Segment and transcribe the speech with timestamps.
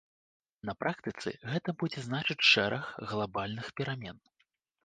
[0.69, 4.17] На практыцы гэта будзе значыць шэраг глабальных перамен.